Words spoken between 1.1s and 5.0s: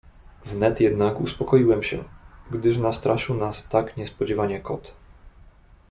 uspokoiłem się, gdyż nastraszył nas tak niespodzianie kot."